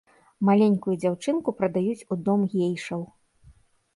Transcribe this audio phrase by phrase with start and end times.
[0.47, 3.01] Маленькую дзяўчынку прадаюць у дом гейшаў.